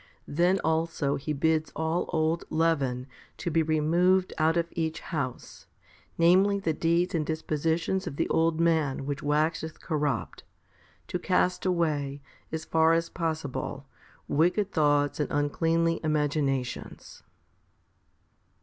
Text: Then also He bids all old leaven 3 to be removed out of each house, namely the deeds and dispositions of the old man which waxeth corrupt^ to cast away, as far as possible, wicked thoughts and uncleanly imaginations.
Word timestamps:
Then 0.27 0.59
also 0.63 1.15
He 1.15 1.31
bids 1.31 1.71
all 1.75 2.09
old 2.11 2.43
leaven 2.49 3.03
3 3.03 3.09
to 3.37 3.51
be 3.51 3.61
removed 3.61 4.33
out 4.39 4.57
of 4.57 4.65
each 4.71 4.99
house, 4.99 5.67
namely 6.17 6.57
the 6.57 6.73
deeds 6.73 7.13
and 7.13 7.23
dispositions 7.23 8.07
of 8.07 8.15
the 8.15 8.27
old 8.29 8.59
man 8.59 9.05
which 9.05 9.21
waxeth 9.21 9.79
corrupt^ 9.79 10.41
to 11.07 11.19
cast 11.19 11.67
away, 11.67 12.19
as 12.51 12.65
far 12.65 12.93
as 12.93 13.09
possible, 13.09 13.85
wicked 14.27 14.71
thoughts 14.71 15.19
and 15.19 15.29
uncleanly 15.29 15.99
imaginations. 16.03 17.21